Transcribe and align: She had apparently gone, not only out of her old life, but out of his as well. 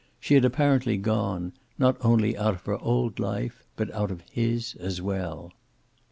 She 0.19 0.33
had 0.33 0.43
apparently 0.43 0.97
gone, 0.97 1.53
not 1.77 1.95
only 2.01 2.35
out 2.35 2.55
of 2.55 2.65
her 2.65 2.79
old 2.79 3.19
life, 3.19 3.61
but 3.75 3.93
out 3.93 4.09
of 4.09 4.23
his 4.31 4.73
as 4.79 4.99
well. 4.99 5.53